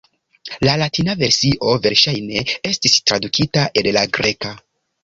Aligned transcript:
La 0.67 0.71
latina 0.81 1.15
versio 1.25 1.75
verŝajne 1.85 2.43
estis 2.73 2.99
tradukita 3.05 3.71
el 3.83 3.95
la 3.99 4.09
greka. 4.19 4.61